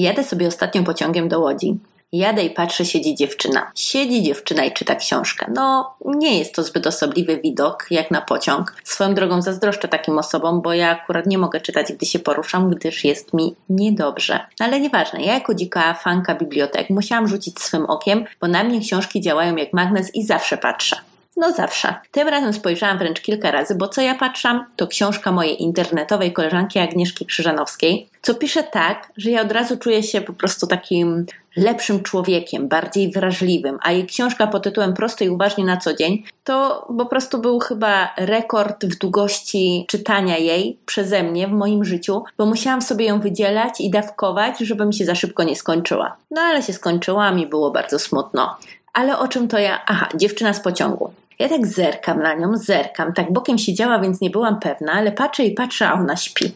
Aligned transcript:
Jadę 0.00 0.24
sobie 0.24 0.48
ostatnio 0.48 0.82
pociągiem 0.82 1.28
do 1.28 1.40
Łodzi. 1.40 1.78
Jadę 2.12 2.44
i 2.44 2.50
patrzę, 2.50 2.84
siedzi 2.84 3.14
dziewczyna. 3.14 3.72
Siedzi 3.74 4.22
dziewczyna 4.22 4.64
i 4.64 4.72
czyta 4.72 4.94
książkę. 4.94 5.46
No, 5.54 5.94
nie 6.04 6.38
jest 6.38 6.54
to 6.54 6.62
zbyt 6.62 6.86
osobliwy 6.86 7.40
widok, 7.40 7.86
jak 7.90 8.10
na 8.10 8.20
pociąg. 8.20 8.74
Swoją 8.84 9.14
drogą 9.14 9.42
zazdroszczę 9.42 9.88
takim 9.88 10.18
osobom, 10.18 10.62
bo 10.62 10.72
ja 10.72 10.90
akurat 10.90 11.26
nie 11.26 11.38
mogę 11.38 11.60
czytać, 11.60 11.92
gdy 11.92 12.06
się 12.06 12.18
poruszam, 12.18 12.70
gdyż 12.70 13.04
jest 13.04 13.34
mi 13.34 13.54
niedobrze. 13.68 14.40
Ale 14.60 14.80
nieważne, 14.80 15.22
ja 15.22 15.34
jako 15.34 15.54
dzika 15.54 15.94
fanka 15.94 16.34
bibliotek 16.34 16.90
musiałam 16.90 17.28
rzucić 17.28 17.60
swym 17.60 17.84
okiem, 17.84 18.24
bo 18.40 18.48
na 18.48 18.64
mnie 18.64 18.80
książki 18.80 19.20
działają 19.20 19.56
jak 19.56 19.72
magnes 19.72 20.14
i 20.14 20.26
zawsze 20.26 20.58
patrzę. 20.58 20.96
No 21.40 21.52
zawsze. 21.52 21.94
Tym 22.10 22.28
razem 22.28 22.52
spojrzałam 22.52 22.98
wręcz 22.98 23.20
kilka 23.20 23.50
razy, 23.50 23.74
bo 23.74 23.88
co 23.88 24.00
ja 24.00 24.14
patrzam, 24.14 24.64
to 24.76 24.86
książka 24.86 25.32
mojej 25.32 25.62
internetowej 25.62 26.32
koleżanki 26.32 26.78
Agnieszki 26.78 27.26
Krzyżanowskiej, 27.26 28.08
co 28.22 28.34
pisze 28.34 28.62
tak, 28.62 29.12
że 29.16 29.30
ja 29.30 29.42
od 29.42 29.52
razu 29.52 29.76
czuję 29.76 30.02
się 30.02 30.20
po 30.20 30.32
prostu 30.32 30.66
takim 30.66 31.26
lepszym 31.56 32.02
człowiekiem, 32.02 32.68
bardziej 32.68 33.12
wrażliwym, 33.12 33.78
a 33.82 33.92
jej 33.92 34.06
książka 34.06 34.46
pod 34.46 34.62
tytułem 34.62 34.94
Prosto 34.94 35.24
i 35.24 35.28
uważnie 35.28 35.64
na 35.64 35.76
co 35.76 35.94
dzień 35.94 36.22
to 36.44 36.86
po 36.98 37.06
prostu 37.06 37.38
był 37.38 37.58
chyba 37.58 38.14
rekord 38.16 38.84
w 38.84 38.98
długości 38.98 39.84
czytania 39.88 40.38
jej 40.38 40.78
przeze 40.86 41.22
mnie 41.22 41.48
w 41.48 41.52
moim 41.52 41.84
życiu, 41.84 42.22
bo 42.38 42.46
musiałam 42.46 42.82
sobie 42.82 43.06
ją 43.06 43.20
wydzielać 43.20 43.80
i 43.80 43.90
dawkować, 43.90 44.58
żeby 44.58 44.86
mi 44.86 44.94
się 44.94 45.04
za 45.04 45.14
szybko 45.14 45.42
nie 45.42 45.56
skończyła. 45.56 46.16
No 46.30 46.40
ale 46.40 46.62
się 46.62 46.72
skończyła, 46.72 47.30
mi 47.30 47.46
było 47.46 47.70
bardzo 47.70 47.98
smutno. 47.98 48.56
Ale 48.92 49.18
o 49.18 49.28
czym 49.28 49.48
to 49.48 49.58
ja? 49.58 49.80
Aha, 49.86 50.08
dziewczyna 50.14 50.54
z 50.54 50.60
pociągu. 50.60 51.12
Ja 51.40 51.48
tak 51.48 51.66
zerkam 51.66 52.22
na 52.22 52.34
nią, 52.34 52.56
zerkam. 52.56 53.12
Tak 53.12 53.32
bokiem 53.32 53.58
siedziała, 53.58 53.98
więc 53.98 54.20
nie 54.20 54.30
byłam 54.30 54.60
pewna, 54.60 54.92
ale 54.92 55.12
patrzę 55.12 55.44
i 55.44 55.54
patrzę, 55.54 55.88
a 55.88 55.94
ona 55.94 56.16
śpi. 56.16 56.54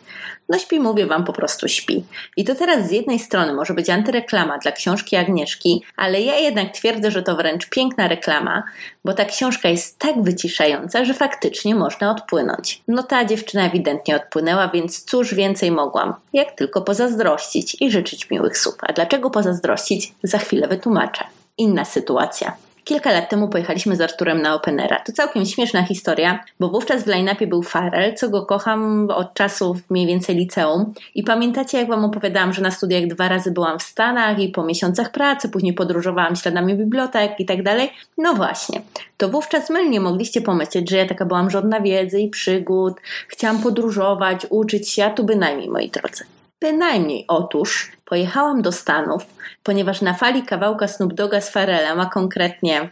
No 0.48 0.58
śpi, 0.58 0.80
mówię 0.80 1.06
wam, 1.06 1.24
po 1.24 1.32
prostu 1.32 1.68
śpi. 1.68 2.04
I 2.36 2.44
to 2.44 2.54
teraz 2.54 2.88
z 2.88 2.90
jednej 2.90 3.18
strony 3.18 3.54
może 3.54 3.74
być 3.74 3.90
antyreklama 3.90 4.58
dla 4.58 4.72
książki 4.72 5.16
Agnieszki, 5.16 5.82
ale 5.96 6.20
ja 6.20 6.36
jednak 6.36 6.72
twierdzę, 6.72 7.10
że 7.10 7.22
to 7.22 7.36
wręcz 7.36 7.68
piękna 7.68 8.08
reklama, 8.08 8.62
bo 9.04 9.12
ta 9.12 9.24
książka 9.24 9.68
jest 9.68 9.98
tak 9.98 10.22
wyciszająca, 10.22 11.04
że 11.04 11.14
faktycznie 11.14 11.74
można 11.74 12.10
odpłynąć. 12.10 12.82
No 12.88 13.02
ta 13.02 13.24
dziewczyna 13.24 13.66
ewidentnie 13.66 14.16
odpłynęła, 14.16 14.68
więc 14.68 15.04
cóż 15.04 15.34
więcej 15.34 15.70
mogłam, 15.70 16.14
jak 16.32 16.52
tylko 16.52 16.82
pozazdrościć 16.82 17.76
i 17.80 17.90
życzyć 17.90 18.30
miłych 18.30 18.58
słów. 18.58 18.74
A 18.82 18.92
dlaczego 18.92 19.30
pozazdrościć? 19.30 20.12
Za 20.22 20.38
chwilę 20.38 20.68
wytłumaczę. 20.68 21.24
Inna 21.58 21.84
sytuacja. 21.84 22.63
Kilka 22.84 23.12
lat 23.12 23.30
temu 23.30 23.48
pojechaliśmy 23.48 23.96
z 23.96 24.00
Arturem 24.00 24.42
na 24.42 24.54
Openera. 24.54 25.00
To 25.06 25.12
całkiem 25.12 25.46
śmieszna 25.46 25.82
historia, 25.82 26.44
bo 26.60 26.68
wówczas 26.68 27.04
w 27.04 27.06
line-upie 27.06 27.46
był 27.46 27.62
Farel, 27.62 28.14
co 28.14 28.28
go 28.28 28.46
kocham 28.46 29.10
od 29.10 29.34
czasów 29.34 29.76
mniej 29.90 30.06
więcej 30.06 30.36
liceum. 30.36 30.94
I 31.14 31.22
pamiętacie, 31.22 31.78
jak 31.78 31.88
wam 31.88 32.04
opowiadałam, 32.04 32.52
że 32.52 32.62
na 32.62 32.70
studiach 32.70 33.06
dwa 33.06 33.28
razy 33.28 33.50
byłam 33.50 33.78
w 33.78 33.82
Stanach 33.82 34.38
i 34.38 34.48
po 34.48 34.64
miesiącach 34.64 35.12
pracy, 35.12 35.48
później 35.48 35.72
podróżowałam 35.72 36.36
śladami 36.36 36.74
bibliotek 36.74 37.40
i 37.40 37.46
tak 37.46 37.62
dalej? 37.62 37.90
No 38.18 38.34
właśnie. 38.34 38.82
To 39.16 39.28
wówczas 39.28 39.70
mylnie 39.70 40.00
mogliście 40.00 40.40
pomyśleć, 40.40 40.90
że 40.90 40.96
ja 40.96 41.06
taka 41.06 41.24
byłam 41.24 41.50
żadna 41.50 41.80
wiedzy 41.80 42.20
i 42.20 42.28
przygód, 42.28 42.94
chciałam 43.28 43.62
podróżować, 43.62 44.46
uczyć 44.50 44.90
się, 44.90 45.04
a 45.04 45.10
tu 45.10 45.24
bynajmniej, 45.24 45.68
moi 45.68 45.90
drodzy. 45.90 46.24
Bynajmniej. 46.64 47.24
Otóż 47.28 47.92
pojechałam 48.04 48.62
do 48.62 48.72
Stanów, 48.72 49.26
ponieważ 49.62 50.00
na 50.02 50.14
fali 50.14 50.42
kawałka 50.42 50.88
Snoop 50.88 51.14
Doga 51.14 51.40
z 51.40 51.50
Farelem, 51.50 52.00
a 52.00 52.06
konkretnie 52.06 52.90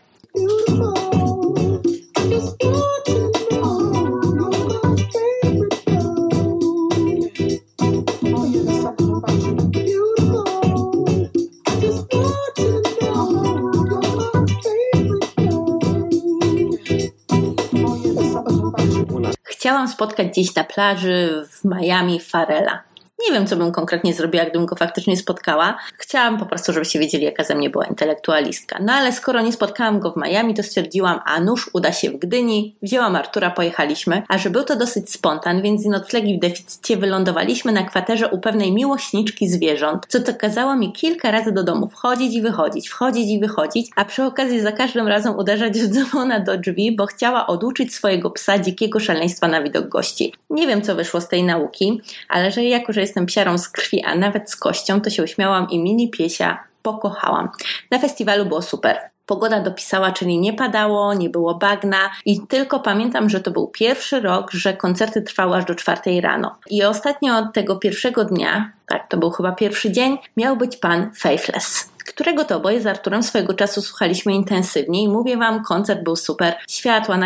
chciałam 19.45 19.89
spotkać 19.89 20.29
gdzieś 20.29 20.55
na 20.55 20.65
plaży 20.65 21.47
w 21.51 21.65
Miami 21.65 22.21
Farela. 22.21 22.92
Nie 23.27 23.33
wiem, 23.33 23.47
co 23.47 23.57
bym 23.57 23.73
konkretnie 23.73 24.15
zrobiła, 24.15 24.45
gdybym 24.45 24.67
go 24.67 24.77
faktycznie 24.77 25.17
spotkała. 25.17 25.79
Chciałam 25.99 26.39
po 26.39 26.47
prostu, 26.47 26.73
żebyście 26.73 26.99
wiedzieli, 26.99 27.25
jaka 27.25 27.45
ze 27.45 27.55
mnie 27.55 27.71
była 27.71 27.85
intelektualistka. 27.85 28.79
No 28.83 28.93
ale 28.93 29.13
skoro 29.13 29.41
nie 29.41 29.53
spotkałam 29.53 30.01
go 30.01 30.13
w 30.13 30.17
Miami, 30.17 30.55
to 30.55 30.63
stwierdziłam, 30.63 31.21
a 31.25 31.41
nuż 31.41 31.71
uda 31.73 31.93
się 31.93 32.11
w 32.11 32.19
Gdyni. 32.19 32.77
Wzięłam 32.83 33.17
Artura, 33.17 33.51
pojechaliśmy. 33.51 34.23
A 34.29 34.39
że 34.39 34.51
był 34.51 34.65
to 34.65 34.77
dosyć 34.77 35.11
spontan, 35.13 35.63
więc 35.63 35.83
z 35.83 35.87
noclegi 35.87 36.37
w 36.37 36.41
deficycie 36.41 36.97
wylądowaliśmy 36.97 37.73
na 37.73 37.83
kwaterze 37.83 38.29
u 38.29 38.39
pewnej 38.39 38.73
miłośniczki 38.73 39.49
zwierząt, 39.49 40.07
co 40.09 40.21
to 40.21 40.35
kazało 40.35 40.77
mi 40.77 40.93
kilka 40.93 41.31
razy 41.31 41.53
do 41.53 41.65
domu 41.65 41.89
wchodzić 41.89 42.35
i 42.35 42.43
wychodzić, 42.43 42.89
wchodzić 42.89 43.31
i 43.31 43.41
wychodzić, 43.41 43.91
a 43.97 44.05
przy 44.05 44.25
okazji 44.25 44.61
za 44.61 44.73
każdym 44.73 45.09
razem 45.09 45.37
uderzać 45.37 45.81
w 45.81 45.89
dzwona 45.89 46.41
do 46.41 46.59
drzwi, 46.59 46.97
bo 46.97 47.07
chciała 47.07 47.47
oduczyć 47.47 47.95
swojego 47.95 48.31
psa 48.31 48.59
dzikiego 48.59 49.01
szaleństwa 49.01 49.49
na 49.49 49.63
widok 49.63 49.89
gości. 49.89 50.35
Nie 50.51 50.67
wiem, 50.67 50.83
co 50.83 50.95
wyszło 50.95 51.21
z 51.21 51.29
tej 51.29 51.45
nauki, 51.45 52.01
ale 52.29 52.51
że 52.51 52.65
jako, 52.65 52.93
że 52.93 53.01
jest 53.01 53.12
jestem 53.13 53.27
psiarą 53.27 53.59
z 53.59 53.69
krwi, 53.69 54.03
a 54.05 54.15
nawet 54.15 54.51
z 54.51 54.57
kością, 54.57 55.01
to 55.01 55.11
się 55.11 55.23
uśmiałam 55.23 55.71
i 55.71 55.79
mini 55.79 56.11
piesia 56.11 56.65
pokochałam. 56.83 57.49
Na 57.91 57.99
festiwalu 57.99 58.47
było 58.47 58.63
super. 58.63 59.12
Pogoda 59.33 59.61
dopisała, 59.61 60.13
czyli 60.13 60.39
nie 60.39 60.53
padało, 60.53 61.15
nie 61.15 61.31
było 61.31 61.55
bagna 61.55 62.11
i 62.25 62.41
tylko 62.47 62.81
pamiętam, 62.81 63.31
że 63.31 63.41
to 63.41 63.51
był 63.51 63.69
pierwszy 63.69 64.21
rok, 64.21 64.51
że 64.51 64.77
koncerty 64.77 65.23
trwały 65.23 65.57
aż 65.57 65.65
do 65.65 65.75
czwartej 65.75 66.21
rano. 66.21 66.57
I 66.71 66.85
ostatnio 66.85 67.39
od 67.39 67.53
tego 67.53 67.77
pierwszego 67.77 68.25
dnia, 68.25 68.73
tak, 68.87 69.09
to 69.09 69.17
był 69.17 69.31
chyba 69.31 69.53
pierwszy 69.53 69.93
dzień, 69.93 70.19
miał 70.37 70.57
być 70.57 70.77
pan 70.77 71.11
Faithless 71.15 71.93
którego 72.07 72.45
to 72.45 72.57
oboje 72.57 72.81
z 72.81 72.87
Arturem 72.87 73.23
swojego 73.23 73.55
czasu 73.55 73.83
słuchaliśmy 73.83 74.33
intensywnie 74.33 75.03
i 75.03 75.09
mówię 75.09 75.37
wam, 75.37 75.65
koncert 75.65 76.03
był 76.03 76.17
super, 76.17 76.55
światła, 76.69 77.19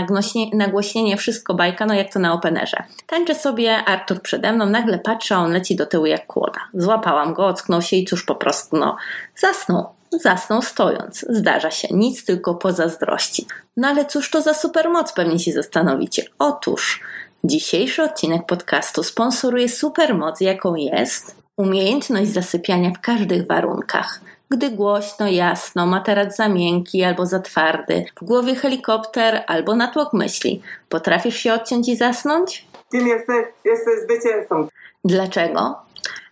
nagłośnienie, 0.52 1.16
wszystko 1.16 1.54
bajka, 1.54 1.86
no 1.86 1.94
jak 1.94 2.12
to 2.12 2.18
na 2.18 2.32
openerze. 2.32 2.76
Tańczę 3.06 3.34
sobie, 3.34 3.76
Artur 3.76 4.22
przede 4.22 4.52
mną, 4.52 4.66
nagle 4.66 4.98
patrzę, 4.98 5.36
on 5.36 5.52
leci 5.52 5.76
do 5.76 5.86
tyłu 5.86 6.06
jak 6.06 6.26
kłoda. 6.26 6.60
Złapałam 6.74 7.34
go, 7.34 7.46
ocknął 7.46 7.82
się 7.82 7.96
i 7.96 8.04
cóż 8.04 8.24
po 8.24 8.34
prostu, 8.34 8.76
no, 8.76 8.96
zasnął. 9.36 9.96
Zasnął 10.20 10.62
stojąc. 10.62 11.26
Zdarza 11.28 11.70
się, 11.70 11.88
nic 11.90 12.24
tylko 12.24 12.54
pozazdrości. 12.54 13.46
No 13.76 13.88
ale 13.88 14.04
cóż 14.04 14.30
to 14.30 14.42
za 14.42 14.54
supermoc, 14.54 15.12
pewnie 15.12 15.38
się 15.38 15.52
zastanowicie. 15.52 16.24
Otóż 16.38 17.00
dzisiejszy 17.44 18.02
odcinek 18.02 18.46
podcastu 18.46 19.02
sponsoruje 19.02 19.68
supermoc, 19.68 20.40
jaką 20.40 20.74
jest 20.74 21.36
umiejętność 21.56 22.32
zasypiania 22.32 22.90
w 22.90 23.00
każdych 23.00 23.46
warunkach 23.46 24.20
gdy 24.50 24.70
głośno, 24.70 25.28
jasno, 25.28 25.86
materac 25.86 26.36
za 26.36 26.48
miękki 26.48 27.04
albo 27.04 27.26
za 27.26 27.40
twardy, 27.40 28.04
w 28.20 28.24
głowie 28.24 28.54
helikopter 28.54 29.44
albo 29.46 29.76
natłok 29.76 30.12
myśli. 30.12 30.62
Potrafisz 30.88 31.36
się 31.36 31.54
odciąć 31.54 31.88
i 31.88 31.96
zasnąć? 31.96 32.66
Kim 32.90 33.06
jesteś? 33.08 33.46
Jesteś 33.64 33.94
zwycięzcą. 34.04 34.68
Dlaczego? 35.04 35.85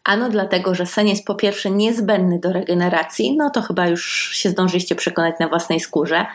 Ano 0.04 0.28
dlatego, 0.28 0.74
że 0.74 0.86
sen 0.86 1.08
jest 1.08 1.24
po 1.24 1.34
pierwsze 1.34 1.70
niezbędny 1.70 2.38
do 2.38 2.52
regeneracji, 2.52 3.36
no 3.36 3.50
to 3.50 3.62
chyba 3.62 3.86
już 3.86 4.30
się 4.32 4.50
zdążyliście 4.50 4.94
przekonać 4.94 5.34
na 5.40 5.48
własnej 5.48 5.80
skórze, 5.80 6.26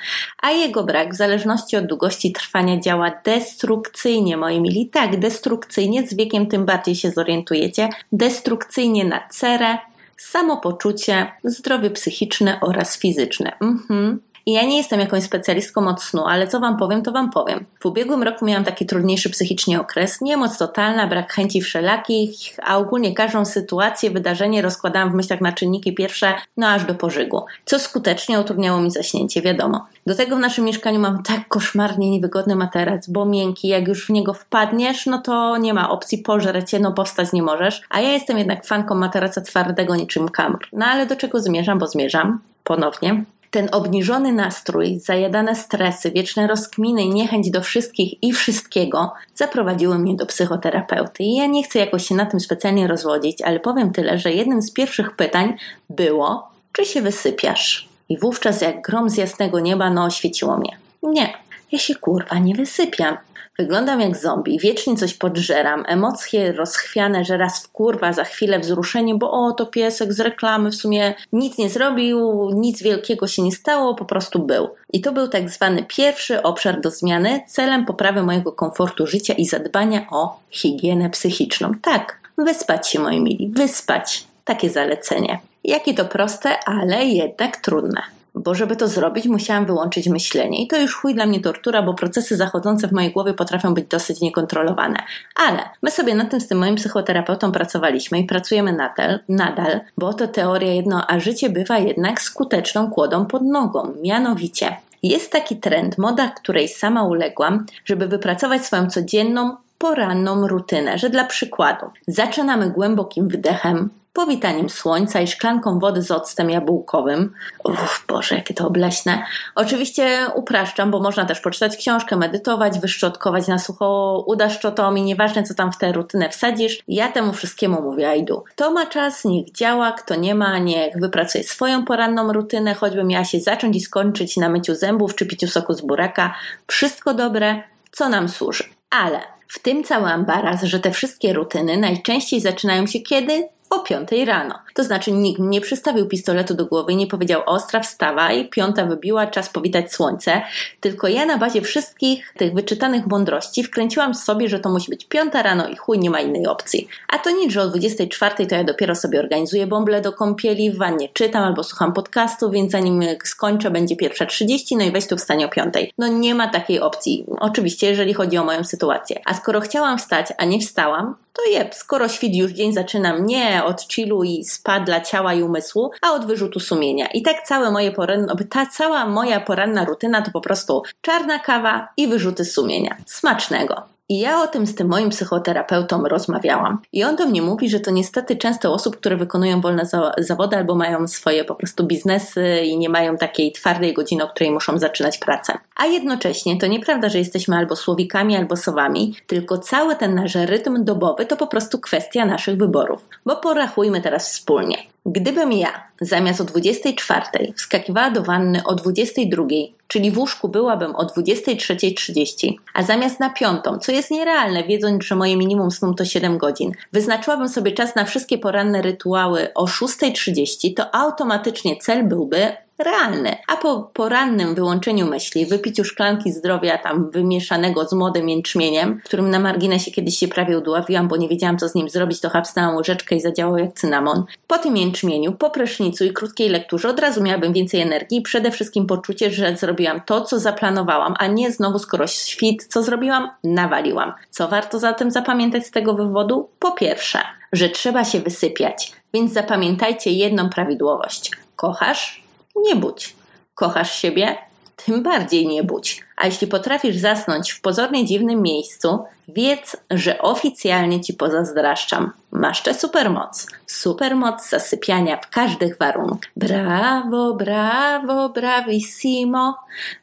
a 0.41 0.51
jego 0.51 0.83
brak 0.83 1.13
w 1.13 1.17
zależności 1.17 1.77
od 1.77 1.85
długości 1.85 2.31
trwania 2.31 2.79
działa 2.79 3.11
destrukcyjnie, 3.25 4.37
moi 4.37 4.61
mili. 4.61 4.89
Tak, 4.89 5.19
destrukcyjnie, 5.19 6.07
z 6.07 6.13
wiekiem 6.13 6.47
tym 6.47 6.65
bardziej 6.65 6.95
się 6.95 7.11
zorientujecie, 7.11 7.89
destrukcyjnie 8.11 9.05
na 9.05 9.27
cerę, 9.27 9.77
samopoczucie, 10.17 11.31
zdrowie 11.43 11.89
psychiczne 11.89 12.59
oraz 12.61 12.99
fizyczne. 12.99 13.51
Mhm. 13.61 14.28
I 14.49 14.51
ja 14.51 14.63
nie 14.63 14.77
jestem 14.77 14.99
jakąś 14.99 15.23
specjalistką 15.23 15.87
od 15.87 16.03
snu, 16.03 16.25
ale 16.25 16.47
co 16.47 16.59
Wam 16.59 16.77
powiem, 16.77 17.01
to 17.01 17.11
Wam 17.11 17.31
powiem. 17.31 17.65
W 17.79 17.85
ubiegłym 17.85 18.23
roku 18.23 18.45
miałam 18.45 18.63
taki 18.63 18.85
trudniejszy 18.85 19.29
psychicznie 19.29 19.81
okres, 19.81 20.21
niemoc 20.21 20.57
totalna, 20.57 21.07
brak 21.07 21.33
chęci 21.33 21.61
wszelakich, 21.61 22.57
a 22.63 22.77
ogólnie 22.77 23.13
każdą 23.13 23.45
sytuację, 23.45 24.11
wydarzenie 24.11 24.61
rozkładałam 24.61 25.11
w 25.11 25.13
myślach 25.13 25.41
na 25.41 25.51
czynniki 25.51 25.95
pierwsze, 25.95 26.33
no 26.57 26.67
aż 26.67 26.85
do 26.85 26.95
pożygu, 26.95 27.45
co 27.65 27.79
skutecznie 27.79 28.39
utrudniało 28.39 28.81
mi 28.81 28.91
zaśnięcie, 28.91 29.41
wiadomo. 29.41 29.85
Do 30.07 30.15
tego 30.15 30.35
w 30.35 30.39
naszym 30.39 30.65
mieszkaniu 30.65 30.99
mam 30.99 31.23
tak 31.23 31.47
koszmarnie 31.47 32.11
niewygodny 32.11 32.55
materac, 32.55 33.09
bo 33.09 33.25
miękki, 33.25 33.67
jak 33.67 33.87
już 33.87 34.05
w 34.05 34.09
niego 34.09 34.33
wpadniesz, 34.33 35.05
no 35.05 35.17
to 35.17 35.57
nie 35.57 35.73
ma 35.73 35.89
opcji, 35.89 36.17
pożreć 36.17 36.71
no 36.79 36.91
powstać 36.91 37.33
nie 37.33 37.43
możesz, 37.43 37.81
a 37.89 38.01
ja 38.01 38.09
jestem 38.09 38.37
jednak 38.37 38.65
fanką 38.65 38.95
materaca 38.95 39.41
twardego 39.41 39.95
niczym 39.95 40.29
kamr. 40.29 40.67
No 40.73 40.85
ale 40.85 41.05
do 41.05 41.15
czego 41.15 41.39
zmierzam, 41.39 41.79
bo 41.79 41.87
zmierzam 41.87 42.39
ponownie 42.63 43.25
ten 43.51 43.69
obniżony 43.71 44.33
nastrój, 44.33 44.99
zajadane 44.99 45.55
stresy, 45.55 46.11
wieczne 46.11 46.47
rozkminy 46.47 47.05
niechęć 47.05 47.51
do 47.51 47.61
wszystkich 47.61 48.23
i 48.23 48.33
wszystkiego 48.33 49.11
zaprowadziły 49.35 49.99
mnie 49.99 50.15
do 50.15 50.25
psychoterapeuty. 50.25 51.23
I 51.23 51.35
ja 51.35 51.45
nie 51.45 51.63
chcę 51.63 51.79
jakoś 51.79 52.07
się 52.07 52.15
na 52.15 52.25
tym 52.25 52.39
specjalnie 52.39 52.87
rozwodzić, 52.87 53.41
ale 53.41 53.59
powiem 53.59 53.93
tyle, 53.93 54.19
że 54.19 54.31
jednym 54.31 54.61
z 54.61 54.71
pierwszych 54.71 55.15
pytań 55.15 55.57
było, 55.89 56.49
czy 56.71 56.85
się 56.85 57.01
wysypiasz? 57.01 57.89
I 58.09 58.17
wówczas 58.17 58.61
jak 58.61 58.81
grom 58.81 59.09
z 59.09 59.17
jasnego 59.17 59.59
nieba, 59.59 59.89
no 59.89 60.03
oświeciło 60.05 60.57
mnie. 60.57 60.77
Nie, 61.03 61.33
Ja 61.71 61.79
się 61.79 61.95
kurwa 61.95 62.39
nie 62.39 62.55
wysypiam. 62.55 63.17
Wyglądam 63.59 64.01
jak 64.01 64.17
zombie, 64.17 64.59
wiecznie 64.59 64.95
coś 64.95 65.13
podżeram, 65.13 65.83
emocje 65.87 66.51
rozchwiane, 66.51 67.25
że 67.25 67.37
raz 67.37 67.63
w 67.63 67.71
kurwa, 67.71 68.13
za 68.13 68.23
chwilę 68.23 68.59
wzruszenie, 68.59 69.15
bo 69.15 69.31
o, 69.31 69.51
to 69.51 69.65
piesek 69.65 70.13
z 70.13 70.19
reklamy 70.19 70.71
w 70.71 70.75
sumie 70.75 71.13
nic 71.33 71.57
nie 71.57 71.69
zrobił, 71.69 72.49
nic 72.53 72.83
wielkiego 72.83 73.27
się 73.27 73.41
nie 73.41 73.51
stało, 73.51 73.95
po 73.95 74.05
prostu 74.05 74.39
był. 74.39 74.69
I 74.93 75.01
to 75.01 75.11
był 75.11 75.27
tak 75.27 75.49
zwany 75.49 75.85
pierwszy 75.87 76.43
obszar 76.43 76.81
do 76.81 76.91
zmiany 76.91 77.41
celem 77.47 77.85
poprawy 77.85 78.23
mojego 78.23 78.51
komfortu 78.51 79.07
życia 79.07 79.33
i 79.33 79.45
zadbania 79.45 80.05
o 80.11 80.39
higienę 80.49 81.09
psychiczną. 81.09 81.71
Tak, 81.81 82.19
wyspać 82.37 82.87
się 82.87 82.99
moi 82.99 83.21
mili, 83.21 83.49
wyspać. 83.55 84.27
Takie 84.45 84.69
zalecenie. 84.69 85.39
Jakie 85.63 85.93
to 85.93 86.05
proste, 86.05 86.59
ale 86.65 87.05
jednak 87.05 87.57
trudne 87.57 88.18
bo 88.43 88.55
żeby 88.55 88.75
to 88.75 88.87
zrobić, 88.87 89.25
musiałam 89.25 89.65
wyłączyć 89.65 90.09
myślenie. 90.09 90.63
I 90.63 90.67
to 90.67 90.77
już 90.77 90.95
chuj 90.95 91.15
dla 91.15 91.25
mnie 91.25 91.39
tortura, 91.39 91.81
bo 91.81 91.93
procesy 91.93 92.37
zachodzące 92.37 92.87
w 92.87 92.91
mojej 92.91 93.11
głowie 93.11 93.33
potrafią 93.33 93.73
być 93.73 93.85
dosyć 93.85 94.21
niekontrolowane. 94.21 94.99
Ale 95.35 95.59
my 95.81 95.91
sobie 95.91 96.15
nad 96.15 96.29
tym 96.31 96.41
z 96.41 96.47
tym 96.47 96.57
moim 96.57 96.75
psychoterapeutą 96.75 97.51
pracowaliśmy 97.51 98.19
i 98.19 98.23
pracujemy 98.23 98.73
nadal, 98.73 99.19
nadal 99.29 99.79
bo 99.97 100.13
to 100.13 100.27
teoria 100.27 100.73
jedno, 100.73 101.07
a 101.07 101.19
życie 101.19 101.49
bywa 101.49 101.77
jednak 101.77 102.21
skuteczną 102.21 102.91
kłodą 102.91 103.25
pod 103.25 103.41
nogą. 103.41 103.93
Mianowicie, 104.01 104.77
jest 105.03 105.31
taki 105.31 105.57
trend, 105.57 105.97
moda, 105.97 106.29
której 106.29 106.67
sama 106.67 107.03
uległam, 107.03 107.65
żeby 107.85 108.07
wypracować 108.07 108.65
swoją 108.65 108.89
codzienną, 108.89 109.55
poranną 109.77 110.47
rutynę, 110.47 110.97
że 110.97 111.09
dla 111.09 111.23
przykładu 111.23 111.85
zaczynamy 112.07 112.69
głębokim 112.69 113.27
wdechem, 113.27 113.89
powitaniem 114.13 114.69
słońca 114.69 115.21
i 115.21 115.27
szklanką 115.27 115.79
wody 115.79 116.01
z 116.01 116.11
octem 116.11 116.49
jabłkowym. 116.49 117.33
Uff, 117.63 118.05
Boże, 118.07 118.35
jakie 118.35 118.53
to 118.53 118.67
obleśne. 118.67 119.23
Oczywiście 119.55 120.27
upraszczam, 120.35 120.91
bo 120.91 120.99
można 120.99 121.25
też 121.25 121.39
poczytać 121.39 121.77
książkę, 121.77 122.15
medytować, 122.15 122.79
wyszczotkować 122.79 123.47
na 123.47 123.59
sucho 123.59 124.23
uda 124.27 124.49
szczotą 124.49 124.95
i 124.95 125.01
nieważne 125.01 125.43
co 125.43 125.53
tam 125.53 125.71
w 125.71 125.77
tę 125.77 125.91
rutynę 125.91 126.29
wsadzisz, 126.29 126.79
ja 126.87 127.11
temu 127.11 127.33
wszystkiemu 127.33 127.81
mówię 127.81 128.15
idu. 128.17 128.43
Kto 128.49 128.71
ma 128.71 128.85
czas, 128.85 129.25
niech 129.25 129.51
działa, 129.51 129.91
kto 129.91 130.15
nie 130.15 130.35
ma, 130.35 130.57
niech 130.57 130.99
wypracuje 130.99 131.43
swoją 131.43 131.85
poranną 131.85 132.33
rutynę, 132.33 132.73
choćby 132.73 133.03
miała 133.03 133.25
się 133.25 133.39
zacząć 133.39 133.75
i 133.75 133.81
skończyć 133.81 134.37
na 134.37 134.49
myciu 134.49 134.75
zębów 134.75 135.15
czy 135.15 135.25
piciu 135.25 135.47
soku 135.47 135.73
z 135.73 135.81
buraka. 135.81 136.35
Wszystko 136.67 137.13
dobre, 137.13 137.63
co 137.91 138.09
nam 138.09 138.29
służy. 138.29 138.63
Ale 138.89 139.19
w 139.47 139.59
tym 139.59 139.83
cały 139.83 140.07
ambaraz, 140.07 140.63
że 140.63 140.79
te 140.79 140.91
wszystkie 140.91 141.33
rutyny 141.33 141.77
najczęściej 141.77 142.41
zaczynają 142.41 142.87
się 142.87 142.99
kiedy? 142.99 143.47
O 143.69 143.79
5 143.79 144.11
rano. 144.25 144.55
To 144.73 144.83
znaczy 144.83 145.11
nikt 145.11 145.39
nie 145.39 145.61
przystawił 145.61 146.07
pistoletu 146.07 146.53
do 146.53 146.65
głowy 146.65 146.91
i 146.91 146.95
nie 146.95 147.07
powiedział 147.07 147.41
ostra 147.45 147.79
wstawaj, 147.79 148.49
piąta 148.49 148.85
wybiła, 148.85 149.27
czas 149.27 149.49
powitać 149.49 149.93
słońce, 149.93 150.41
tylko 150.79 151.07
ja 151.07 151.25
na 151.25 151.37
bazie 151.37 151.61
wszystkich 151.61 152.33
tych 152.37 152.53
wyczytanych 152.53 153.07
mądrości 153.07 153.63
wkręciłam 153.63 154.15
sobie, 154.15 154.49
że 154.49 154.59
to 154.59 154.69
musi 154.69 154.89
być 154.89 155.05
piąta 155.05 155.43
rano 155.43 155.67
i 155.67 155.75
chuj 155.75 155.99
nie 155.99 156.09
ma 156.09 156.19
innej 156.19 156.47
opcji. 156.47 156.87
A 157.07 157.19
to 157.19 157.31
nic, 157.31 157.53
że 157.53 157.61
o 157.61 157.67
24 157.67 158.47
to 158.47 158.55
ja 158.55 158.63
dopiero 158.63 158.95
sobie 158.95 159.19
organizuję 159.19 159.67
bąble 159.67 160.01
do 160.01 160.13
kąpieli, 160.13 160.71
w 160.71 160.77
wannie 160.77 161.09
czytam 161.13 161.43
albo 161.43 161.63
słucham 161.63 161.93
podcastu, 161.93 162.51
więc 162.51 162.71
zanim 162.71 163.03
skończę 163.23 163.71
będzie 163.71 163.95
pierwsza 163.95 164.25
30, 164.25 164.75
no 164.75 164.83
i 164.83 164.91
weź 164.91 165.07
tu 165.07 165.17
wstanie 165.17 165.45
o 165.45 165.49
5. 165.49 165.73
No 165.97 166.07
nie 166.07 166.35
ma 166.35 166.47
takiej 166.47 166.79
opcji. 166.79 167.25
Oczywiście, 167.39 167.87
jeżeli 167.87 168.13
chodzi 168.13 168.37
o 168.37 168.43
moją 168.43 168.63
sytuację. 168.63 169.21
A 169.25 169.33
skoro 169.33 169.61
chciałam 169.61 169.97
wstać, 169.97 170.27
a 170.37 170.45
nie 170.45 170.59
wstałam, 170.59 171.15
to 171.39 171.51
jeb, 171.51 171.75
skoro 171.75 172.07
świt 172.07 172.35
już 172.35 172.51
dzień 172.51 172.73
zaczynam 172.73 173.25
nie 173.25 173.63
od 173.63 173.81
chillu 173.81 174.23
i 174.23 174.43
spa 174.45 174.79
dla 174.79 175.01
ciała 175.01 175.33
i 175.33 175.43
umysłu, 175.43 175.91
a 176.01 176.11
od 176.11 176.25
wyrzutu 176.25 176.59
sumienia. 176.59 177.07
I 177.07 177.21
tak 177.21 177.43
całe 177.43 177.71
moje 177.71 177.91
poranne, 177.91 178.35
ta 178.49 178.65
cała 178.65 179.05
moja 179.05 179.39
poranna 179.39 179.85
rutyna 179.85 180.21
to 180.21 180.31
po 180.31 180.41
prostu 180.41 180.83
czarna 181.01 181.39
kawa 181.39 181.87
i 181.97 182.07
wyrzuty 182.07 182.45
sumienia. 182.45 182.97
Smacznego. 183.05 183.98
I 184.11 184.19
ja 184.19 184.41
o 184.41 184.47
tym 184.47 184.67
z 184.67 184.75
tym 184.75 184.87
moim 184.87 185.09
psychoterapeutą 185.09 186.03
rozmawiałam. 186.03 186.81
I 186.93 187.03
on 187.03 187.15
do 187.15 187.25
mnie 187.25 187.41
mówi, 187.41 187.69
że 187.69 187.79
to 187.79 187.91
niestety 187.91 188.35
często 188.35 188.73
osób, 188.73 188.97
które 188.97 189.17
wykonują 189.17 189.61
wolne 189.61 189.85
za 189.85 190.11
zawody 190.17 190.57
albo 190.57 190.75
mają 190.75 191.07
swoje 191.07 191.43
po 191.43 191.55
prostu 191.55 191.87
biznesy 191.87 192.61
i 192.63 192.77
nie 192.77 192.89
mają 192.89 193.17
takiej 193.17 193.51
twardej 193.51 193.93
godziny, 193.93 194.23
o 194.23 194.27
której 194.27 194.51
muszą 194.51 194.79
zaczynać 194.79 195.17
pracę. 195.17 195.53
A 195.75 195.85
jednocześnie 195.85 196.57
to 196.57 196.67
nieprawda, 196.67 197.09
że 197.09 197.17
jesteśmy 197.17 197.55
albo 197.55 197.75
słowikami, 197.75 198.35
albo 198.35 198.55
sowami, 198.55 199.15
tylko 199.27 199.57
cały 199.57 199.95
ten 199.95 200.15
nasz 200.15 200.35
rytm 200.35 200.83
dobowy 200.83 201.25
to 201.25 201.37
po 201.37 201.47
prostu 201.47 201.79
kwestia 201.79 202.25
naszych 202.25 202.57
wyborów. 202.57 203.07
Bo 203.25 203.35
porachujmy 203.35 204.01
teraz 204.01 204.29
wspólnie. 204.29 204.77
Gdybym 205.11 205.51
ja 205.51 205.83
zamiast 206.01 206.41
o 206.41 206.43
24 206.43 207.53
wskakiwała 207.55 208.11
do 208.11 208.23
wanny 208.23 208.63
o 208.65 208.75
22, 208.75 209.43
czyli 209.87 210.11
w 210.11 210.17
łóżku 210.17 210.49
byłabym 210.49 210.95
o 210.95 211.03
23.30, 211.03 212.53
a 212.73 212.83
zamiast 212.83 213.19
na 213.19 213.29
piątą, 213.29 213.77
co 213.79 213.91
jest 213.91 214.11
nierealne, 214.11 214.63
wiedząc, 214.63 215.03
że 215.03 215.15
moje 215.15 215.37
minimum 215.37 215.71
snu 215.71 215.93
to 215.93 216.05
7 216.05 216.37
godzin, 216.37 216.71
wyznaczyłabym 216.93 217.49
sobie 217.49 217.71
czas 217.71 217.95
na 217.95 218.05
wszystkie 218.05 218.37
poranne 218.37 218.81
rytuały 218.81 219.53
o 219.53 219.65
6.30, 219.65 220.73
to 220.73 220.95
automatycznie 220.95 221.77
cel 221.77 222.07
byłby 222.07 222.51
realny. 222.79 223.37
A 223.47 223.57
po 223.57 223.91
porannym 223.93 224.55
wyłączeniu 224.55 225.05
myśli, 225.05 225.45
wypiciu 225.45 225.83
szklanki 225.83 226.31
zdrowia 226.31 226.77
tam 226.77 227.11
wymieszanego 227.11 227.85
z 227.85 227.93
młodym 227.93 228.29
jęczmieniem, 228.29 229.01
którym 229.05 229.29
na 229.29 229.39
marginesie 229.39 229.91
kiedyś 229.91 230.17
się 230.17 230.27
prawie 230.27 230.57
udławiłam, 230.57 231.07
bo 231.07 231.17
nie 231.17 231.27
wiedziałam 231.27 231.57
co 231.57 231.69
z 231.69 231.75
nim 231.75 231.89
zrobić, 231.89 232.21
to 232.21 232.29
chapsnęłam 232.29 232.75
łyżeczkę 232.75 233.15
i 233.15 233.21
zadziałał 233.21 233.57
jak 233.57 233.73
cynamon. 233.73 234.23
Po 234.47 234.57
tym 234.57 234.77
jęczmieniu, 234.77 235.31
po 235.31 235.49
prysznicu 235.49 236.05
i 236.05 236.13
krótkiej 236.13 236.49
lekturze 236.49 236.89
od 236.89 236.99
razu 236.99 237.23
miałabym 237.23 237.53
więcej 237.53 237.81
energii 237.81 238.17
i 238.17 238.21
przede 238.21 238.51
wszystkim 238.51 238.85
poczucie, 238.85 239.31
że 239.31 239.57
zrobiłam 239.57 240.01
to, 240.05 240.21
co 240.21 240.39
zaplanowałam, 240.39 241.13
a 241.19 241.27
nie 241.27 241.51
znowu 241.51 241.79
skoro 241.79 242.07
świt, 242.07 242.65
co 242.65 242.83
zrobiłam, 242.83 243.29
nawaliłam. 243.43 244.13
Co 244.29 244.47
warto 244.47 244.79
zatem 244.79 245.11
zapamiętać 245.11 245.65
z 245.65 245.71
tego 245.71 245.93
wywodu? 245.93 246.49
Po 246.59 246.71
pierwsze, 246.71 247.19
że 247.53 247.69
trzeba 247.69 248.05
się 248.05 248.19
wysypiać, 248.19 248.91
więc 249.13 249.33
zapamiętajcie 249.33 250.11
jedną 250.11 250.49
prawidłowość. 250.49 251.31
Kochasz? 251.55 252.18
Nie 252.55 252.75
budź. 252.75 253.15
Kochasz 253.55 253.93
siebie? 253.93 254.37
Tym 254.85 255.03
bardziej 255.03 255.47
nie 255.47 255.63
budź. 255.63 256.03
A 256.17 256.25
jeśli 256.25 256.47
potrafisz 256.47 256.97
zasnąć 256.97 257.51
w 257.51 257.61
pozornie 257.61 258.05
dziwnym 258.05 258.41
miejscu, 258.41 259.05
wiedz, 259.27 259.77
że 259.91 260.21
oficjalnie 260.21 261.01
ci 261.01 261.13
pozazdraszczam. 261.13 262.11
Masz 262.31 262.63
tę 262.63 262.73
supermoc. 262.73 263.47
Supermoc 263.67 264.49
zasypiania 264.49 265.17
w 265.17 265.29
każdych 265.29 265.77
warunkach. 265.77 266.31
Brawo, 266.35 267.33
brawo, 267.33 268.29
bravissimo. 268.29 269.57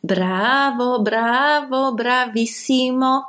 Brawo, 0.05 0.99
brawo, 0.99 1.93
bravissimo. 1.93 3.25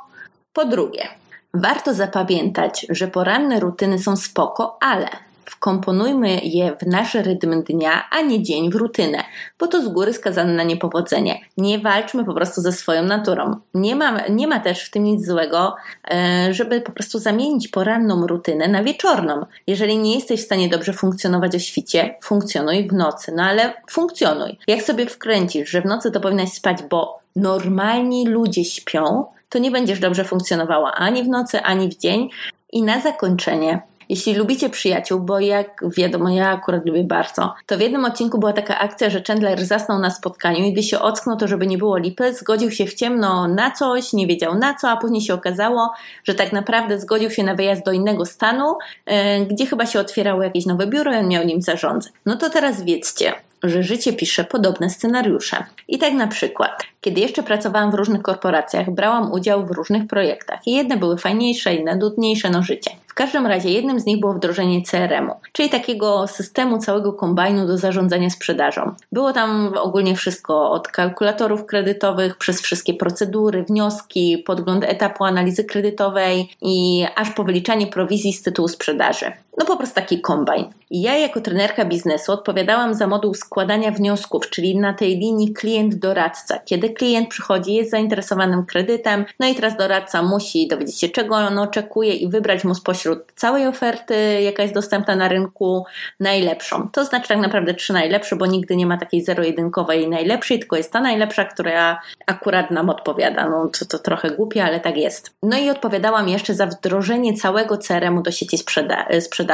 Po 0.52 0.64
drugie, 0.64 1.08
warto 1.54 1.94
zapamiętać, 1.94 2.86
że 2.88 3.08
poranne 3.08 3.60
rutyny 3.60 3.98
są 3.98 4.16
spoko, 4.16 4.78
ale 4.80 5.08
wkomponujmy 5.50 6.40
je 6.42 6.76
w 6.76 6.86
nasz 6.86 7.14
rytm 7.14 7.62
dnia, 7.62 8.04
a 8.10 8.20
nie 8.20 8.42
dzień 8.42 8.70
w 8.70 8.74
rutynę, 8.74 9.24
bo 9.58 9.66
to 9.66 9.82
z 9.82 9.88
góry 9.88 10.12
skazane 10.12 10.52
na 10.52 10.62
niepowodzenie. 10.62 11.40
Nie 11.56 11.78
walczmy 11.78 12.24
po 12.24 12.34
prostu 12.34 12.60
ze 12.60 12.72
swoją 12.72 13.02
naturą. 13.02 13.56
Nie 13.74 13.96
ma, 13.96 14.26
nie 14.28 14.46
ma 14.46 14.60
też 14.60 14.84
w 14.84 14.90
tym 14.90 15.04
nic 15.04 15.26
złego, 15.26 15.76
e, 16.10 16.48
żeby 16.54 16.80
po 16.80 16.92
prostu 16.92 17.18
zamienić 17.18 17.68
poranną 17.68 18.26
rutynę 18.26 18.68
na 18.68 18.82
wieczorną. 18.82 19.46
Jeżeli 19.66 19.98
nie 19.98 20.14
jesteś 20.14 20.40
w 20.40 20.44
stanie 20.44 20.68
dobrze 20.68 20.92
funkcjonować 20.92 21.54
o 21.54 21.58
świcie, 21.58 22.14
funkcjonuj 22.22 22.88
w 22.88 22.92
nocy, 22.92 23.32
no 23.36 23.42
ale 23.42 23.74
funkcjonuj. 23.90 24.58
Jak 24.66 24.82
sobie 24.82 25.06
wkręcisz, 25.06 25.70
że 25.70 25.82
w 25.82 25.84
nocy 25.84 26.10
to 26.10 26.20
powinnaś 26.20 26.52
spać, 26.52 26.78
bo 26.90 27.18
normalni 27.36 28.28
ludzie 28.28 28.64
śpią, 28.64 29.24
to 29.48 29.58
nie 29.58 29.70
będziesz 29.70 30.00
dobrze 30.00 30.24
funkcjonowała 30.24 30.92
ani 30.92 31.22
w 31.22 31.28
nocy, 31.28 31.62
ani 31.62 31.88
w 31.88 31.96
dzień. 31.96 32.28
I 32.72 32.82
na 32.82 33.00
zakończenie 33.00 33.82
jeśli 34.08 34.34
lubicie 34.34 34.70
przyjaciół, 34.70 35.20
bo 35.20 35.40
jak 35.40 35.84
wiadomo, 35.96 36.28
ja 36.28 36.50
akurat 36.50 36.86
lubię 36.86 37.04
bardzo, 37.04 37.54
to 37.66 37.78
w 37.78 37.80
jednym 37.80 38.04
odcinku 38.04 38.38
była 38.38 38.52
taka 38.52 38.78
akcja, 38.78 39.10
że 39.10 39.22
Chandler 39.26 39.66
zasnął 39.66 39.98
na 39.98 40.10
spotkaniu 40.10 40.64
i 40.64 40.72
gdy 40.72 40.82
się 40.82 40.98
ocknął, 40.98 41.36
to 41.36 41.48
żeby 41.48 41.66
nie 41.66 41.78
było 41.78 41.98
lipy, 41.98 42.34
zgodził 42.34 42.70
się 42.70 42.86
w 42.86 42.94
ciemno 42.94 43.48
na 43.48 43.70
coś, 43.70 44.12
nie 44.12 44.26
wiedział 44.26 44.54
na 44.54 44.74
co, 44.74 44.90
a 44.90 44.96
później 44.96 45.20
się 45.20 45.34
okazało, 45.34 45.92
że 46.24 46.34
tak 46.34 46.52
naprawdę 46.52 47.00
zgodził 47.00 47.30
się 47.30 47.42
na 47.44 47.54
wyjazd 47.54 47.84
do 47.84 47.92
innego 47.92 48.26
stanu, 48.26 48.78
yy, 49.06 49.46
gdzie 49.46 49.66
chyba 49.66 49.86
się 49.86 50.00
otwierało 50.00 50.42
jakieś 50.42 50.66
nowe 50.66 50.86
biuro 50.86 51.14
i 51.14 51.16
on 51.16 51.28
miał 51.28 51.44
nim 51.44 51.62
zarządzać. 51.62 52.12
No 52.26 52.36
to 52.36 52.50
teraz 52.50 52.82
wiedzcie, 52.82 53.32
że 53.62 53.82
życie 53.82 54.12
pisze 54.12 54.44
podobne 54.44 54.90
scenariusze. 54.90 55.64
I 55.88 55.98
tak 55.98 56.12
na 56.12 56.26
przykład, 56.26 56.82
kiedy 57.00 57.20
jeszcze 57.20 57.42
pracowałam 57.42 57.90
w 57.90 57.94
różnych 57.94 58.22
korporacjach, 58.22 58.90
brałam 58.90 59.32
udział 59.32 59.66
w 59.66 59.70
różnych 59.70 60.06
projektach 60.06 60.66
i 60.66 60.72
jedne 60.72 60.96
były 60.96 61.18
fajniejsze, 61.18 61.74
inne 61.74 61.96
nudniejsze, 61.96 62.50
no 62.50 62.62
życie. 62.62 62.90
Każdym 63.18 63.46
razie 63.46 63.70
jednym 63.70 64.00
z 64.00 64.06
nich 64.06 64.20
było 64.20 64.34
wdrożenie 64.34 64.82
CRM-u, 64.82 65.34
czyli 65.52 65.68
takiego 65.68 66.26
systemu 66.26 66.78
całego 66.78 67.12
kombajnu 67.12 67.66
do 67.66 67.78
zarządzania 67.78 68.30
sprzedażą. 68.30 68.94
Było 69.12 69.32
tam 69.32 69.74
ogólnie 69.80 70.16
wszystko, 70.16 70.70
od 70.70 70.88
kalkulatorów 70.88 71.66
kredytowych, 71.66 72.36
przez 72.36 72.60
wszystkie 72.60 72.94
procedury, 72.94 73.64
wnioski, 73.64 74.42
podgląd 74.46 74.84
etapu 74.84 75.24
analizy 75.24 75.64
kredytowej 75.64 76.50
i 76.62 77.06
aż 77.16 77.30
po 77.30 77.44
wyliczanie 77.44 77.86
prowizji 77.86 78.32
z 78.32 78.42
tytułu 78.42 78.68
sprzedaży. 78.68 79.32
No 79.58 79.64
po 79.64 79.76
prostu 79.76 79.94
taki 79.94 80.20
kombajn. 80.20 80.64
Ja 80.90 81.16
jako 81.16 81.40
trenerka 81.40 81.84
biznesu 81.84 82.32
odpowiadałam 82.32 82.94
za 82.94 83.06
moduł 83.06 83.34
składania 83.34 83.90
wniosków, 83.90 84.50
czyli 84.50 84.78
na 84.78 84.94
tej 84.94 85.18
linii 85.18 85.52
klient-doradca. 85.52 86.58
Kiedy 86.64 86.90
klient 86.90 87.28
przychodzi, 87.28 87.74
jest 87.74 87.90
zainteresowanym 87.90 88.66
kredytem, 88.66 89.24
no 89.40 89.46
i 89.46 89.54
teraz 89.54 89.76
doradca 89.76 90.22
musi 90.22 90.68
dowiedzieć 90.68 91.00
się, 91.00 91.08
czego 91.08 91.36
on 91.36 91.58
oczekuje 91.58 92.14
i 92.14 92.28
wybrać 92.28 92.64
mu 92.64 92.74
spośród 92.74 93.18
całej 93.36 93.66
oferty, 93.66 94.42
jaka 94.42 94.62
jest 94.62 94.74
dostępna 94.74 95.16
na 95.16 95.28
rynku, 95.28 95.84
najlepszą. 96.20 96.88
To 96.92 97.04
znaczy 97.04 97.28
tak 97.28 97.38
naprawdę 97.38 97.74
trzy 97.74 97.92
najlepsze, 97.92 98.36
bo 98.36 98.46
nigdy 98.46 98.76
nie 98.76 98.86
ma 98.86 98.96
takiej 98.96 99.24
zero-jedynkowej 99.24 100.08
najlepszej, 100.08 100.58
tylko 100.58 100.76
jest 100.76 100.92
ta 100.92 101.00
najlepsza, 101.00 101.44
która 101.44 102.00
akurat 102.26 102.70
nam 102.70 102.90
odpowiada. 102.90 103.48
No 103.48 103.70
to, 103.78 103.86
to 103.86 103.98
trochę 103.98 104.30
głupie, 104.30 104.64
ale 104.64 104.80
tak 104.80 104.96
jest. 104.96 105.30
No 105.42 105.58
i 105.58 105.70
odpowiadałam 105.70 106.28
jeszcze 106.28 106.54
za 106.54 106.66
wdrożenie 106.66 107.34
całego 107.34 107.78
CRM-u 107.78 108.22
do 108.22 108.30
sieci 108.30 108.58
sprzeda 108.58 109.06
sprzedaży, 109.20 109.47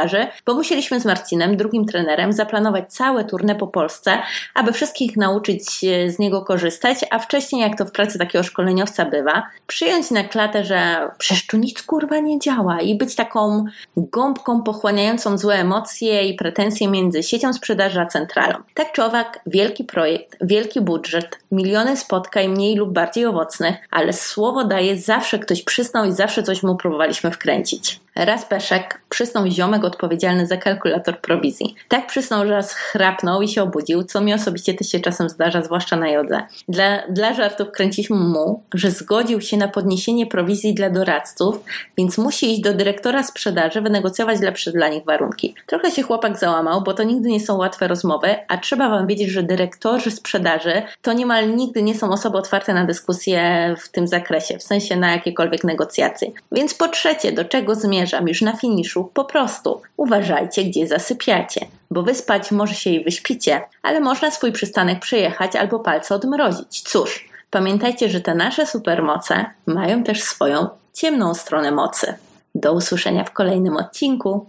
bo 0.47 0.55
musieliśmy 0.55 1.01
z 1.01 1.05
Marcinem, 1.05 1.57
drugim 1.57 1.87
trenerem, 1.87 2.33
zaplanować 2.33 2.93
całe 2.93 3.25
turne 3.25 3.55
po 3.55 3.67
Polsce, 3.67 4.19
aby 4.55 4.73
wszystkich 4.73 5.17
nauczyć 5.17 5.81
z 6.09 6.19
niego 6.19 6.43
korzystać, 6.43 6.99
a 7.11 7.19
wcześniej, 7.19 7.63
jak 7.63 7.79
to 7.79 7.85
w 7.85 7.93
pracy 7.93 8.19
takiego 8.19 8.45
szkoleniowca 8.45 9.05
bywa, 9.05 9.43
przyjąć 9.67 10.11
na 10.11 10.25
klatę, 10.25 10.65
że 10.65 11.11
przecież 11.19 11.47
tu 11.47 11.57
nic 11.57 11.83
kurwa 11.83 12.19
nie 12.19 12.39
działa 12.39 12.81
i 12.81 12.95
być 12.95 13.15
taką 13.15 13.65
gąbką 13.97 14.63
pochłaniającą 14.63 15.39
złe 15.39 15.55
emocje 15.55 16.29
i 16.29 16.35
pretensje 16.35 16.89
między 16.89 17.23
siecią 17.23 17.53
sprzedaży 17.53 18.01
a 18.01 18.07
centralą. 18.07 18.55
Tak 18.75 18.93
czy 18.93 19.05
owak, 19.05 19.41
wielki 19.47 19.85
projekt, 19.85 20.37
wielki 20.41 20.81
budżet, 20.81 21.39
miliony 21.53 21.97
spotkań 21.97 22.49
mniej 22.49 22.77
lub 22.77 22.93
bardziej 22.93 23.27
owocnych, 23.27 23.77
ale 23.91 24.13
słowo 24.13 24.65
daje 24.65 24.99
zawsze 24.99 25.39
ktoś 25.39 25.63
przysnął 25.63 26.05
i 26.05 26.13
zawsze 26.13 26.43
coś 26.43 26.63
mu 26.63 26.77
próbowaliśmy 26.77 27.31
wkręcić. 27.31 28.04
Raz 28.17 28.45
Peszek 28.45 29.01
przysnął 29.09 29.47
ziomek 29.47 29.85
odpowiedzialny 29.85 30.47
za 30.47 30.57
kalkulator 30.57 31.21
prowizji. 31.21 31.75
Tak 31.89 32.07
przysnął, 32.07 32.47
że 32.47 32.53
raz 32.53 32.73
chrapnął 32.73 33.43
i 33.43 33.49
się 33.49 33.63
obudził, 33.63 34.05
co 34.05 34.21
mi 34.21 34.35
osobiście 34.35 34.75
też 34.75 34.89
się 34.89 35.01
czasem 35.01 35.29
zdarza, 35.29 35.63
zwłaszcza 35.63 35.97
na 35.97 36.09
jodze. 36.09 36.43
Dla, 36.69 37.09
dla 37.09 37.35
żartów 37.35 37.71
kręciliśmy 37.71 38.17
mu, 38.17 38.63
że 38.75 38.91
zgodził 38.91 39.41
się 39.41 39.57
na 39.57 39.69
podniesienie 39.69 40.27
prowizji 40.27 40.75
dla 40.75 40.91
doradców, 40.91 41.65
więc 41.99 42.19
musi 42.19 42.53
iść 42.53 42.61
do 42.61 42.75
dyrektora 42.75 43.23
sprzedaży, 43.23 43.81
wynegocjować 43.81 44.41
lepsze 44.41 44.73
dla 44.73 44.89
nich 44.89 45.05
warunki. 45.05 45.55
Trochę 45.67 45.91
się 45.91 46.03
chłopak 46.03 46.39
załamał, 46.39 46.83
bo 46.83 46.95
to 46.95 47.03
nigdy 47.03 47.29
nie 47.29 47.41
są 47.41 47.57
łatwe 47.57 47.89
rozmowy, 47.89 48.35
a 48.49 48.59
trzeba 48.59 48.89
wam 48.89 49.07
wiedzieć, 49.07 49.29
że 49.29 49.43
dyrektorzy 49.43 50.11
sprzedaży 50.11 50.83
to 51.03 51.13
niemal 51.13 51.57
nigdy 51.57 51.83
nie 51.83 51.95
są 51.95 52.11
osoby 52.11 52.39
otwarte 52.39 52.75
na 52.75 52.85
dyskusje 52.85 53.75
w 53.79 53.89
tym 53.89 54.07
zakresie, 54.09 54.59
w 54.59 54.63
sensie 54.63 54.97
na 54.97 55.13
jakiekolwiek 55.13 55.65
negocjacje. 55.65 56.31
Więc 56.53 56.75
po 56.75 56.89
trzecie, 56.89 57.33
do 57.33 57.45
czego 57.45 57.75
zmierza? 57.75 58.04
Zmierzam 58.05 58.29
już 58.29 58.43
na 58.43 58.57
finiszu, 58.57 59.11
po 59.15 59.25
prostu 59.25 59.83
uważajcie, 59.97 60.65
gdzie 60.65 60.87
zasypiacie, 60.87 61.67
bo 61.91 62.03
wyspać 62.03 62.51
może 62.51 62.75
się 62.75 62.91
i 62.91 63.05
wyśpicie, 63.05 63.63
ale 63.83 64.01
można 64.01 64.31
swój 64.31 64.53
przystanek 64.53 65.01
przejechać 65.01 65.57
albo 65.57 65.81
palce 65.81 66.15
odmrozić. 66.15 66.83
Cóż, 66.83 67.29
pamiętajcie, 67.51 68.09
że 68.09 68.21
te 68.21 68.35
nasze 68.35 68.67
supermoce 68.67 69.45
mają 69.67 70.05
też 70.05 70.23
swoją 70.23 70.69
ciemną 70.93 71.35
stronę 71.35 71.71
mocy. 71.71 72.15
Do 72.55 72.73
usłyszenia 72.73 73.25
w 73.25 73.33
kolejnym 73.33 73.77
odcinku. 73.77 74.47